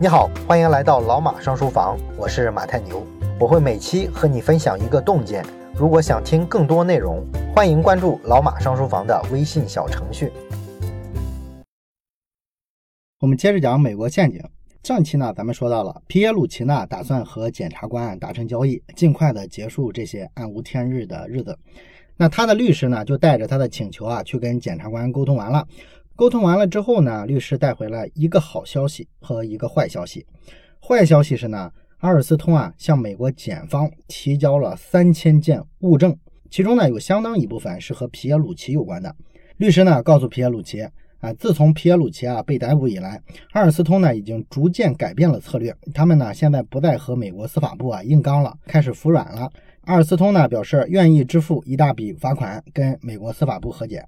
[0.00, 3.04] 你好，欢迎来到老马上书房，我是马太牛，
[3.36, 5.44] 我会每期和你分享一个洞见。
[5.74, 10.30] 如果想听更多内容，欢迎关注老马上书房的微信小程序。
[13.18, 14.40] 我们接着讲美国陷阱。
[14.84, 21.58] 上期呢，咱们说到了皮耶鲁奇呢，打算和检察官达成交易，尽快的结束这些暗无天日的日子。
[22.16, 25.66] 那他的律师呢，就带着他的请求啊，去跟检察官沟通完了。
[26.18, 30.26] 沟通完了之后呢，律师带回了一个好消息和一个坏消息。
[30.82, 36.18] 坏消息是呢，阿尔斯通啊向美国检方提交了三千件物证，
[36.50, 39.14] 其中呢有相当一部分是和皮耶鲁奇有关的。
[39.58, 40.82] 律师呢告诉皮耶鲁奇
[41.20, 43.22] 啊，自从皮耶鲁奇啊被逮捕以来，
[43.52, 49.48] 阿尔斯通呢已经逐渐改变了策略，他们呢现在不再和美国司法部啊硬刚了，开始服软了。
[49.82, 54.04] 阿尔斯通呢表示愿意支付一大笔罚款，跟美国司法部和解。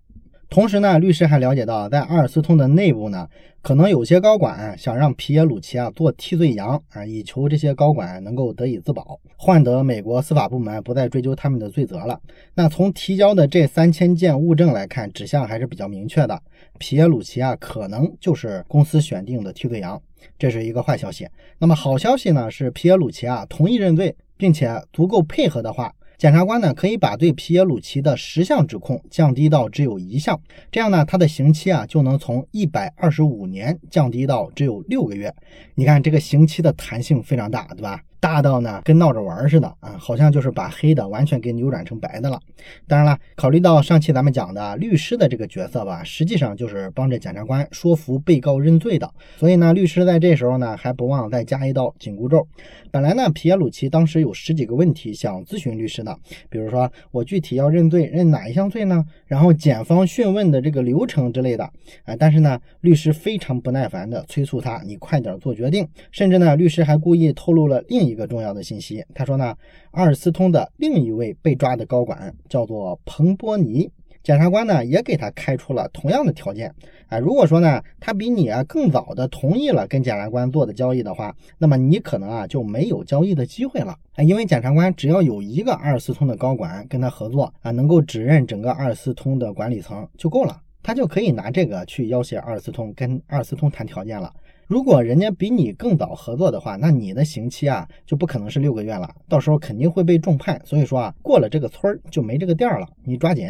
[0.50, 3.28] 同时呢，律师还了解到，在阿尔斯通的内部呢，
[3.62, 12.20] 可能有些高管想让皮耶鲁奇啊做替罪羊啊，以求这些高管能够得以自保，换得美国司法部门不再追究他们的罪责了。
[12.52, 16.42] 那从提交的这三千件物证来看，指向还是比较明确的，
[16.80, 20.02] 皮耶鲁奇啊可能就是公司选定的替罪羊，
[20.36, 21.28] 这是一个坏消息。
[21.58, 25.94] 那么好消息呢，是皮耶鲁奇啊同意认罪，并且足够配合的话。
[26.20, 30.38] 检察官呢，可以把对皮耶鲁奇的十项指控降低到只有一项，
[30.70, 35.34] 这样呢，他的刑期啊就能从一百二十五年降低到只有六个月。
[35.76, 38.02] 你看这个刑期的弹性非常大，对吧？
[38.20, 42.38] 大到呢，跟闹着玩似的啊，好像就是把黑的完全给扭转成白的了。
[42.86, 49.10] 当然了，考虑到上期咱们讲的律师的这个角色吧，实际上就是帮着检察官说服被告认罪的。
[49.38, 52.46] 所以呢，律师在这时候呢，还不忘再加一道紧箍咒。
[52.90, 56.14] 本来呢，皮耶鲁奇当时有十几个问题想咨询律师的，
[56.50, 59.02] 比如说我具体要认罪，认哪一项罪呢？
[59.26, 61.64] 然后检方讯问的这个流程之类的。
[62.04, 65.88] 啊，但是呢，律师非常不耐烦的催促他，你快点做决定。
[66.12, 68.09] 甚至呢，律师还故意透露了另一。
[68.10, 69.56] 一个重要的信息，他说呢，
[69.92, 73.90] 阿尔斯通的另一位被抓的高管叫做彭波尼，
[74.22, 76.74] 检察官呢也给他开出了同样的条件
[77.08, 77.18] 啊。
[77.18, 84.22] 如果说呢，他比你啊更早的同意了跟检察官做的交易的话，那么你可能啊就没有交易的机会了啊。
[84.22, 94.30] 因为检察官只要有一个阿尔斯通的高管跟他合作啊，能够指认整个阿尔斯通的管理层就够了，他就可以拿这个去要挟阿尔斯通，跟阿尔斯通谈条件了。
[94.70, 100.62] 如果人家比你更早合作的话，那你的刑期啊就不可能是六个月了，到时候肯定会被重判。
[100.64, 103.48] 所以说啊，过了这个村儿就没这个店儿了，你抓紧。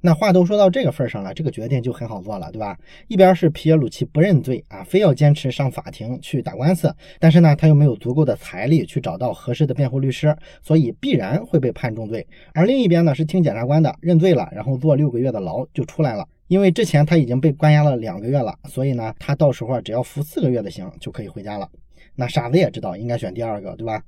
[0.00, 2.78] 那话都说到这个份上了，这个决定就很好做了，对吧？
[3.08, 12.26] 一边是皮耶鲁奇不认罪啊，非要坚持上法庭去打官司，但是呢，他又没有足够的财力去找到合适的辩护律师，所以必然会被判重罪。
[12.54, 16.26] 而另一边呢，是听检察官的，认罪了，然后坐六个月的牢就出来了。
[16.46, 21.68] 因为之前他已经被关押了两个月了，所以呢，他到时候啊只要服四个月的刑就可以回家了。
[22.14, 24.02] 那傻子也知道应该选第二个，对吧？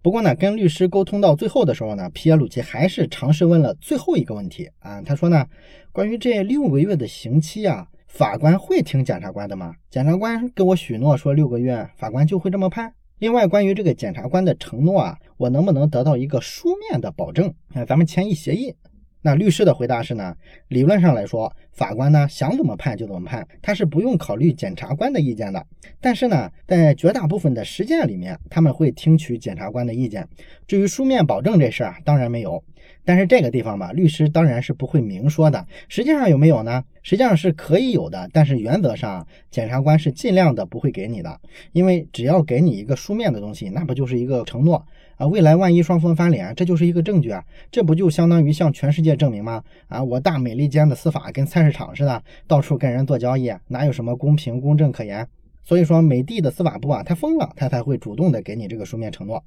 [0.00, 5.02] 不过呢，跟律师沟通到最后的时候呢，皮耶鲁奇还是尝试问了最后一个问题啊。
[5.02, 5.44] 他说呢，
[5.90, 9.74] 关于这六个月的刑期啊，法官会听检察官的吗？
[9.90, 12.92] 检察官跟我许诺说六个月，法官就会这么判。
[13.18, 17.52] 另外，关于这个检察官的承诺啊，我能不能得到一个书面的保证？
[17.74, 18.72] 啊，咱们签一协议。
[19.20, 20.34] 那律师的回答是呢，
[20.68, 25.64] 理论上来说，法官呢想怎么判就怎么判，他是不用考虑检察官的意见的。
[26.00, 30.26] 但是呢，在绝大部分的实践里面，他们会听取检察官的意见。
[30.66, 32.62] 至于书面保证这事儿啊，当然没有。
[33.04, 35.66] 但是这个地方吧，律师当然是不会明说的。
[35.88, 36.84] 实际上有没有呢？
[37.02, 41.40] 实际上是可以有的，但是原则上检察官是尽量的不会给你的，
[41.72, 44.84] 因为只要给你一个书面的东西，那不就是一个承诺？
[45.18, 49.62] 啊，未来万一双方翻脸，这就是一个证据啊，这不就相当于向全世界证明吗？
[49.88, 55.26] 啊，我大美利坚的司法跟菜市场似的，到处跟人做交易，哪有什么公平公正可言？
[55.64, 59.44] 所以说，美帝的司法部啊，他疯了，他才会主动的给你这个书面承诺。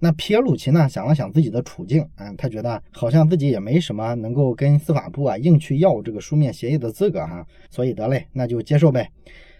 [0.00, 9.08] 那皮耶鲁奇呢，想了想自己的处境啊，他觉得好像自己也没什么能够跟司法部啊硬去要这个书面协议的资格哈，所以得嘞，那就接受呗。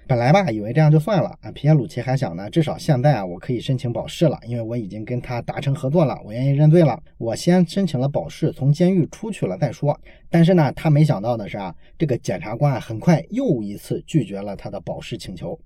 [0.07, 1.51] 本来吧，以为这样就算了啊。
[1.53, 7.01] 皮耶鲁奇还想呢，至少现在啊，我可以申请保释了，因为我已经跟他达成合作了，我愿意认罪了。
[7.19, 9.99] 我先申请了保释，从监狱出去了再说。
[10.29, 15.59] 但是呢，他没想到的是啊，这个检察官啊很快又一次拒绝了他的保释请求。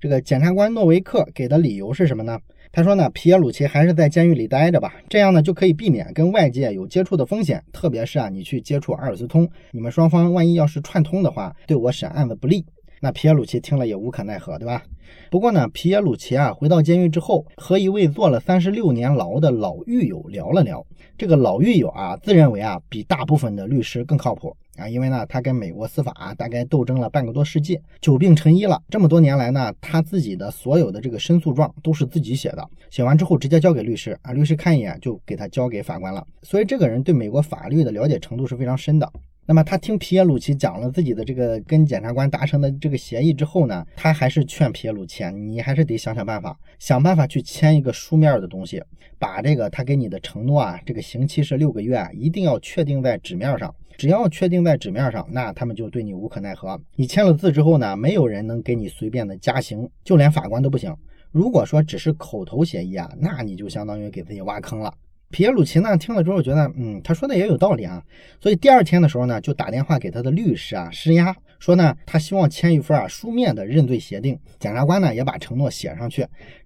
[0.00, 2.38] 这个检察官诺维克给的理由是什么呢？
[2.72, 12.64] 他说呢，皮耶鲁奇还是在监狱里待着吧，这样呢就可以避免跟外界有接触的风险，特别是啊，你去接触阿尔斯通，你们双方万一要是串通的话，对我审案子不利。
[13.04, 14.80] 那皮耶鲁齐听了也无可奈何，对吧？
[15.28, 20.86] 不过呢，皮耶鲁齐啊回到监狱之后，和一位坐了三十六年牢的老狱友聊了聊。
[21.18, 28.80] 这个老狱友啊，自认为啊比大部分的律师更靠谱啊，因为呢，他跟美国司法大概斗争了半个多世纪，久病成医了。
[28.88, 36.24] 这么多年来呢，他自己的所有的这个申诉状都是自己写的，写完之后直接交给律师啊，律师看一眼就给他交给法官了。
[36.42, 39.12] 所以这个人对美国法律的了解程度是非常深的。
[39.44, 48.82] 那么他听皮耶鲁齐讲了自己的这个跟检察官达成的这个协议之后呢，他还是劝皮耶鲁齐，你还是得想想办法，想办法去签一个书面的东西，
[49.18, 53.74] 把这个他给你的承诺啊，这个刑期是六个月啊，一定要确定在纸面上。
[53.98, 56.80] 只要确定在纸面上，那他们就对你无可奈何。
[56.96, 60.96] 你签了字之后呢，没有人能给你随便的加刑，就连法官都不行。
[61.30, 64.92] 如果说只是口头协议啊，那你就相当于给自己挖坑了。
[65.32, 68.00] 皮耶鲁齐呢听了之后觉得，嗯，他说的也有道理啊，
[68.38, 74.38] 所以第二天的时候呢，就打电话给他的律师啊施压，说呢他希望签一份啊书面的认罪协定。
[74.60, 76.20] 检察官呢也把承诺写上去，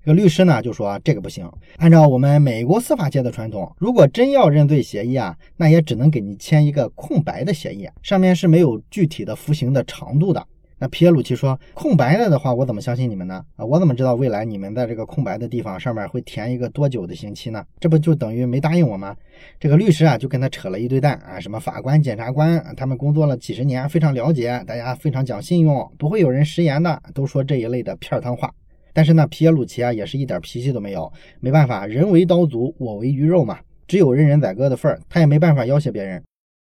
[0.05, 10.45] 这个律师呢就说这个不行，按照我们美国司法界的传统，如果真要认罪协议啊，那也只能给你签一个空白的协议，上面是没有具体的服刑的长度的。
[10.79, 13.43] 那皮耶鲁齐说：“空白了的话，我怎么相信你们呢？
[13.57, 17.65] 啊，我怎么知道未来你们在这个空白的地方上面会填一个多久的刑期呢？
[17.81, 19.17] 这不就等于没答应我吗？”
[19.59, 28.53] 这个律师啊，就跟他扯了一堆蛋啊，什么法官、检察官，他们工作了几十年，非常了解，大家非常讲信用，不会有人食言的，都说这一类的片儿汤话。
[28.93, 36.23] 但是呢，皮耶鲁齐啊，也是一点脾气都没有，没办法，人为刀俎，我为鱼肉嘛，只有任人宰割的份儿，他也没办法要挟别人。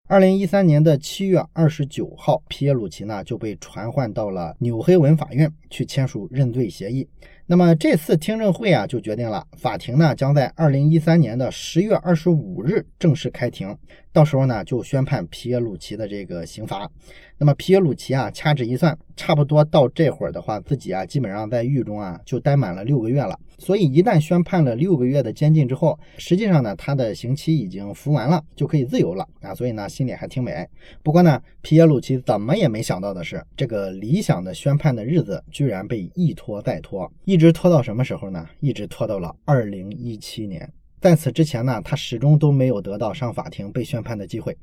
[0.06, 7.08] 二零一三年的七月二十九号，皮耶鲁齐呢就被传唤到了纽黑文法院去签署认罪协议。
[7.46, 13.76] 那么这次听证会啊，就决定了法庭呢将在二零一三年的十月二十五日正式开庭，
[14.14, 16.90] 到时候呢就宣判皮耶鲁齐的这个刑罚。
[17.36, 23.38] 那么皮耶鲁齐啊，掐指一算，差不多到这会儿的话，自己啊基本上在狱中啊就待满了六个月了。
[23.58, 29.54] 所以一旦宣判了六个月的监禁之后，实际上呢他的刑期已经服完了，就可以自由了啊。
[29.54, 30.66] 所以呢心里还挺美。
[31.02, 38.48] 不过呢皮耶鲁齐怎么也没想到的是，这个理想的宣判的日子居然被一拖再拖，一直拖到什么时候呢？
[38.60, 40.72] 一直拖到了二零一七年。
[41.00, 44.56] 在此之前呢，他始终都没有得到上法庭被宣判的机会。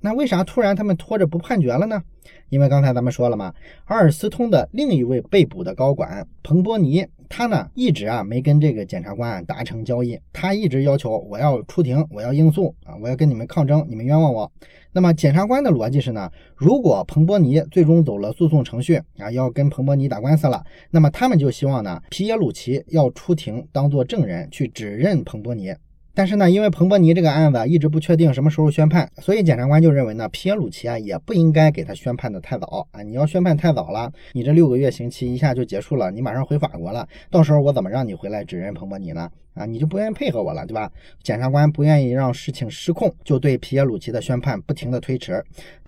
[0.00, 2.02] 那为啥突然他们拖着不判决了呢？
[2.48, 3.52] 因为刚才咱们说了嘛，
[3.84, 14.48] 阿尔斯通的另一位被捕的高管彭波尼，他呢一直啊没跟这个检察官达成交易，他一直要求我要出庭，我要应诉啊，我要跟你们抗争，你们冤枉我。
[14.92, 25.74] 那么检察官的逻辑是呢，如果彭博尼最终走了诉讼程序啊，要跟彭博尼打官司了，那么他们就希望呢皮耶鲁齐要出庭当做证人去指认彭博尼。
[26.14, 33.02] 但是呢，因为彭博尼这个案子一直不确定什么时候宣判，所以检察官就认为呢，皮耶鲁齐啊也不应该给他宣判的太早啊。
[33.02, 39.28] 你要宣判太早了，你这六个月刑期一下就结束了，你马上回法国了，到时候我怎么让你回来指认彭博尼呢？
[39.54, 40.90] 啊，你就不愿意配合我了，对吧？
[41.22, 45.44] 检察官不愿意让事情失控，就对皮耶鲁齐的宣判不停的推迟。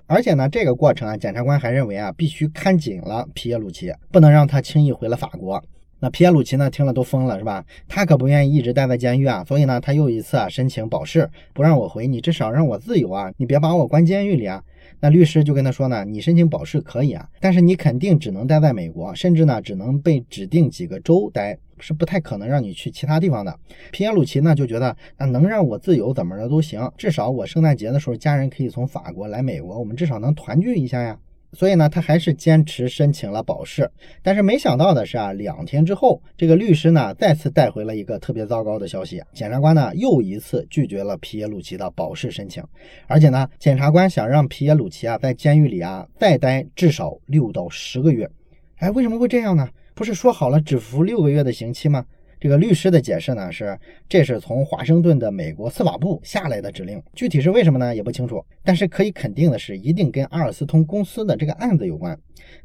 [0.09, 5.63] 而且呢，这个过程啊，检察官还认为啊，必须看紧了皮耶鲁齐，不能让他轻易回了法国。
[5.99, 6.69] 那皮耶鲁齐呢？
[6.69, 7.65] 听了都疯了，是吧？
[7.89, 14.63] 他可不愿意一直待在监狱啊，所以呢，他又一次啊申请保释，不让我回，你至少让我自由啊，你别把我关监狱里啊。
[15.01, 23.59] 那律师就跟他说呢，你申请保释可以啊，但是你肯定只能待在美国，甚至呢只能被指定几个州待，是不太可能让你去其他地方的。
[23.91, 31.19] 皮耶鲁齐呢就觉得，那能让我自由怎么着都行，至少我圣诞节的时候家人可以从法国来美国，我们至少能团聚一下呀。
[31.57, 33.91] 所以呢，他还是坚持申请了保释。
[34.23, 42.63] 但是没想到的是啊，两天之后，这个律师呢再次带回了一个特别糟糕的消息：检察官呢又一次拒绝了皮耶鲁齐的保释申请。
[43.07, 48.29] 而且呢，检察官想让皮耶鲁齐啊在监狱里啊再待至少六到十个月。
[48.77, 49.67] 哎，为什么会这样呢？
[49.95, 52.05] 不是说好了只服六个月的刑期吗？
[52.47, 53.77] 这个律师的解释呢是，
[54.09, 58.41] 这是从华盛顿的美国司法部下来的指令，具体是为什么呢也不清楚。
[58.63, 62.17] 但是可以肯定的是，一定跟阿尔斯通公司的这个案子有关。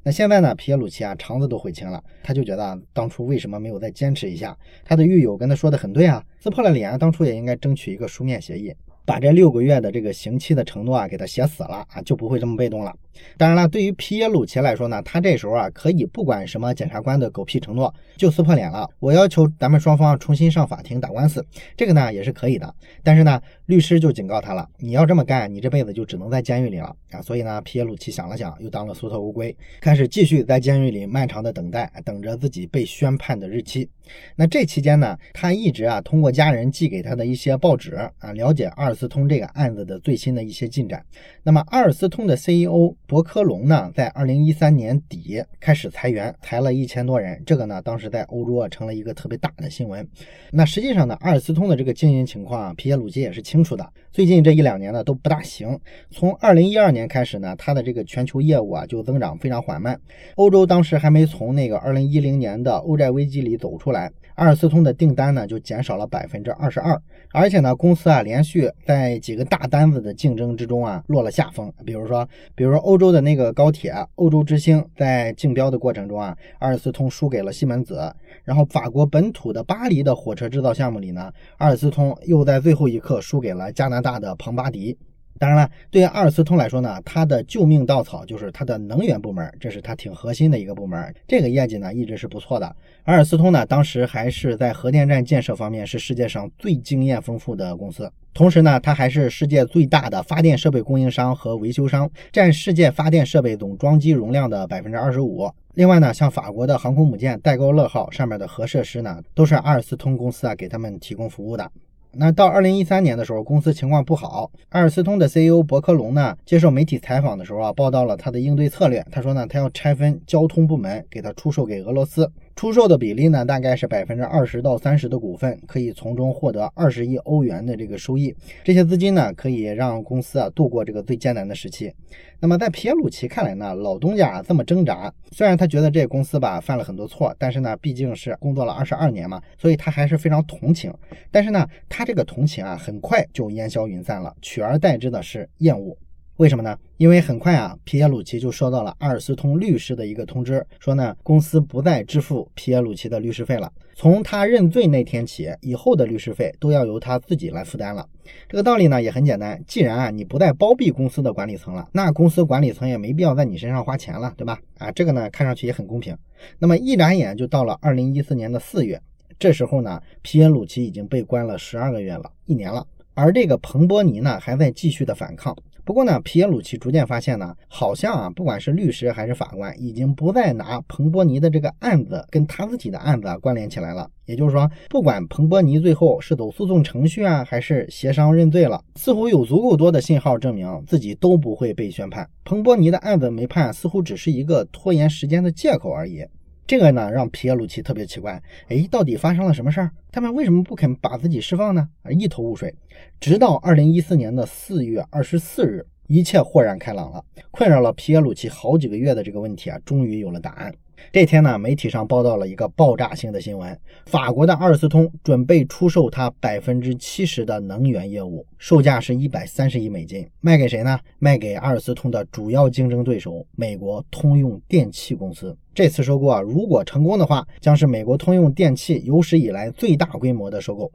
[0.03, 4.55] 那现在呢，皮耶鲁齐啊肠子都悔青了，他就觉得当初为什么没有再坚持一下？
[4.85, 8.71] 他的狱友跟他说的很对啊，撕破了脸，当初也应该争取一个书面协议。
[9.11, 12.95] 把这六个月的这个刑期的承诺啊，给他写死了啊，就不会这么被动了。
[13.37, 18.89] 当然了，对于皮耶鲁齐来说呢，他这时候啊，可以不管什么检察官的狗屁承诺，就撕破脸了。
[18.99, 22.73] 我要求咱们双方重新上法庭打官司，这个呢也是可以的。
[23.03, 27.21] 但是呢，律师就警告他了，你要这么干，你这辈子就只能在监狱里了啊。
[27.21, 33.89] 所以呢，皮耶鲁齐想了想，又当了缩头乌龟，开始继续在监狱里漫长的等待，等着自己被宣判的日期。
[34.35, 41.03] 那这期间呢，他一直啊通过家人寄给他的一些报纸啊，了解阿尔斯通这个案子的最新的一些进展。
[41.43, 47.41] 那么阿尔斯通的 CEO 伯科隆呢，在二零一三年底开始裁员，裁了一千多人。
[47.45, 50.07] 这个呢，当时在欧洲啊成了一个特别大的新闻。
[50.51, 53.87] 那实际上呢，阿尔斯通的这个经营情况啊，皮耶鲁奇也是清楚的。
[54.11, 55.79] 最近这一两年呢都不大行。
[56.09, 59.99] 从二零一二年开始呢，他的这个全球业务啊就增长非常缓慢。
[60.35, 64.11] 欧洲当时还没从那个二零一零年的欧债危机里走出来。
[64.35, 66.99] 阿尔斯通的订单呢就减少了百分之二十二，
[67.31, 71.71] 而且呢，公司啊连续在几个大单子的竞争之中啊落了下风。
[71.85, 78.11] 比如说，比如说欧洲的那个高铁欧洲之星，在竞标的过程中啊，阿尔斯通输给了西门子。
[78.43, 84.97] 然后法国本土的巴黎的火车制造项目里呢，阿尔斯通又在最后一刻输给了加拿大的庞巴迪。
[85.41, 91.11] 当然了，对于阿尔斯通来说呢，它的救命稻草就是它的能源部门，这是它挺核心的一个部门。
[91.27, 92.75] 这个业绩呢一直是不错的。
[93.05, 105.49] 阿尔斯通呢当时还是在核电站建设方面是世界上最经验丰富的公司，同时呢它还是世界最大的发电设备供应商和维修商，占世界发电设备总装机容量的百分之二十五。
[105.73, 111.71] 另外呢，像法国的航空母舰戴高乐号上面的核设施呢，都是阿尔斯通公司啊给他们提供服务的。
[112.13, 114.51] 那到二零一三年的时候，公司情况不好。
[114.69, 119.05] 阿尔斯通的 CEO 伯克隆呢，接受媒体采访的时候啊，报道了他的应对策略。
[119.09, 122.29] 他说呢，他要拆分交通部门，给他出售给俄罗斯。
[122.61, 128.31] 出售的比例呢，大概是百分之二十到三十的股份，可以从中获得二十亿欧元的这个收益。
[128.63, 131.91] 这些资金呢，可以让公司啊度过这个最艰难的时期。
[132.39, 140.93] 那么在皮耶鲁奇看来呢，老东家这么挣扎，虽然他觉得这个公司吧犯了很多错，但是呢，毕竟是工作了二十二年嘛，所以他还是非常同情。
[141.31, 145.97] 但是呢，他这个同情啊，很快就烟消云散了，取而代之的是厌恶。
[146.41, 146.75] 为什么呢？
[146.97, 153.71] 因为很快啊，皮耶鲁奇就收到了阿尔斯通律师的一个通知，说呢，公司不再支付皮耶鲁奇的律师费了。
[153.93, 158.03] 从他认罪那天起，以后的律师费都要由他自己来负担了。
[158.49, 164.59] 这个道理呢也很简单，既然啊你不再包庇公司的管理层了，那公司管理层也没必要在你身上花钱了，对吧？
[164.79, 166.17] 啊，这个呢看上去也很公平。
[166.57, 168.99] 那么一眨眼就到了二零一四年的四月，
[169.37, 172.83] 这时候呢，皮耶鲁奇已经被关了十二个月了，一年了。
[173.13, 175.55] 而这个彭波尼呢，还在继续的反抗。
[175.83, 184.09] 不过呢，皮耶鲁奇逐渐发现呢，好像啊，不管是律师还是法官，已经不再拿彭博尼的这个案子跟他自己的案子啊关联起来了。
[184.25, 192.29] 也就是说，不管彭博尼最后是走诉讼程序啊，还是协商认罪了，似乎有足够多的信号证明自己都不会被宣判。
[192.45, 196.23] 彭博尼的案子没判，似乎只是一个拖延时间的借口而已。
[196.71, 198.41] 这个呢，让皮耶鲁奇特别奇怪。
[198.69, 199.91] 哎，到底发生了什么事儿？
[200.09, 201.89] 他们为什么不肯把自己释放呢？
[202.01, 202.73] 啊，一头雾水。
[203.19, 207.21] 直到二零一四年的四月二十四日，一切豁然开朗了。
[207.51, 210.73] 困扰了皮耶鲁奇好几个月的这个问题啊，终于有了答案。
[211.11, 220.99] 这天呢，媒体上报道了一个爆炸性的新闻：法国的阿尔斯通准备出售它百分之七十的能源业务，售价是一百三十亿美金，卖给谁呢？
[221.19, 225.55] 卖给阿尔斯通的主要竞争对手美国通用电气公司。
[225.73, 230.91] 这次收购啊，如果成功的话，将是美国通用电气有史以来最大规模的收购。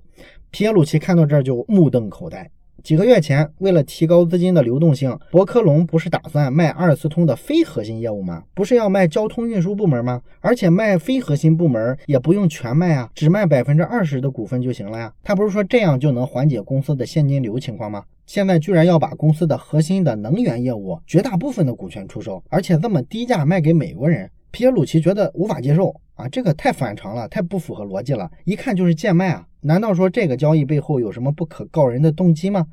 [0.51, 2.51] 皮耶鲁奇看到这儿就目瞪口呆。
[2.87, 8.45] 几个月前，为了提高资金的流动性，伯科龙不是打算卖阿尔斯通的非核心业务吗？
[8.55, 10.23] 不是要卖交通运输部门吗？
[10.41, 15.13] 而且卖非核心部门也不用全卖啊，只卖百分之二十的股份就行了呀。
[15.25, 18.05] 他不是说这样就能缓解公司的现金流情况吗？
[18.25, 29.47] 现在居然要把公司的核心的能源业务绝大部分的股权出售，而且这么低价卖给美国人，皮耶鲁奇觉得无法接受啊，这个太反常了，太不符合逻辑了，一看就是贱卖啊。
[29.61, 32.67] 难道说这个交易背后有什么不可告人的动机吗？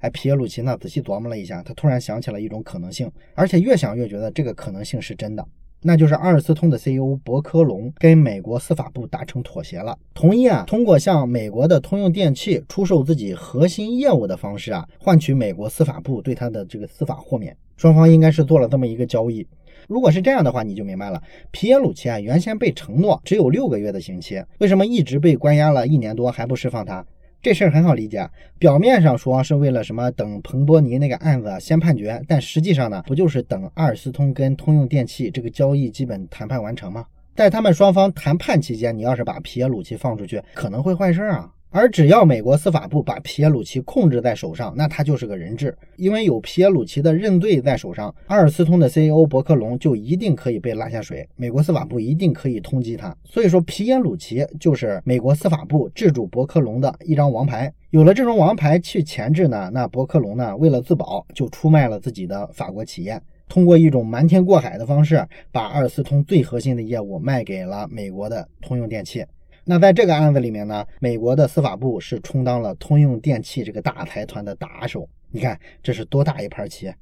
[0.00, 5.46] 哎，皮耶鲁奇呢仔细琢磨了一下，他突然想起了一种可能性，而且越想越觉得这个可能性是真的，
[5.82, 17.56] 那就是阿尔斯通的 CEO 伯科隆跟美国司法部达成妥协了，同意啊通过向美国的通用电气出售自己核心业务的方式啊，换取美国司法部对他的这个司法豁免。
[17.76, 19.46] 双方应该是做了这么一个交易。
[19.90, 21.20] 如果是这样的话，你就明白了，
[21.50, 27.04] 皮耶鲁奇啊，原先被承诺只有六个月的刑期，为什么一直被关押了一年多还不释放他？
[27.42, 37.04] 这事儿很好理解，表面上说是为了什么等彭波尼那个案子先判决，但实际上呢，不就是等阿尔斯通跟通用电气这个交易基本谈判完成吗？
[37.34, 41.52] 在他们双方谈判期间，你要是把皮耶鲁奇放出去，可能会坏事啊。
[41.72, 53.16] 而只要美国司法部把皮耶鲁奇控制在手上，那他就是个人质，因为有皮耶鲁奇的认罪在手上，阿尔斯通的 CEO 伯克隆就一定可以被拉下水，美国司法部一定可以通缉他。
[53.24, 57.72] 所以说，皮耶鲁奇就是美国司法部制住伯克隆的一张王牌。
[57.90, 69.24] 有了这种王牌去钳制呢，那伯克隆呢，为了自保，就出卖了自己的法国企业，通过一种瞒天过海的方式，把阿尔斯通最核心的业务卖给了美国的通用电气。
[69.70, 75.08] 那在这个案子里面呢，美国的司法部是充当了通用电气这个大财团的打手。
[75.30, 76.92] 你看这是多大一盘棋？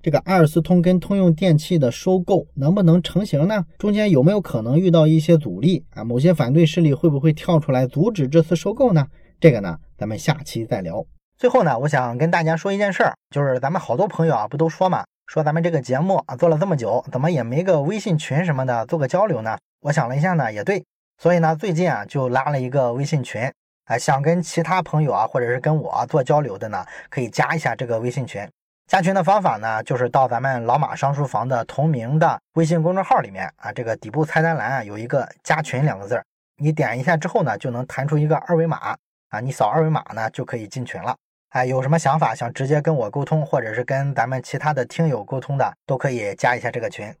[0.00, 3.66] 这个阿尔斯通跟通用电气的收购能不能成型呢？
[3.76, 6.02] 中间有没有可能遇到一些阻力啊？
[6.04, 9.06] 某些反对势力会不会跳出来阻止这次收购呢？
[9.38, 11.04] 这个呢，咱们下期再聊。
[11.36, 19.58] 最后呢，我想跟大家说一件事儿，就是咱们好多朋友啊，不都说嘛，说咱们这个节目啊做了这么久，怎么也没个微信群什么的做个交流呢？
[19.82, 20.82] 我想了一下呢，也对，
[21.18, 23.50] 所以呢，最近啊就拉了一个微信群，
[23.86, 28.46] 哎，想跟其他朋友啊，或者是跟我做交流的呢，可以加一下这个微信群。
[28.86, 36.24] 加群的方法呢，就是到咱们老马商书房的同名的微信公众号里面啊，这个底部菜单栏啊有一个加群两个字儿，
[36.58, 38.94] 你点一下之后呢，就能弹出一个二维码
[39.30, 41.16] 啊，你扫二维码呢就可以进群了。
[41.50, 47.12] 哎，有什么想法想直接跟我沟通，或者是跟咱们其他的听友沟通的，都可以加一下这个群。